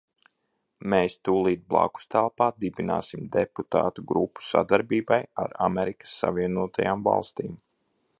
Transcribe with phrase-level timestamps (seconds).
[0.93, 7.55] Mēs tūlīt blakustelpā dibināsim deputātu grupu sadarbībai ar Amerikas Savienotajām Valstīm.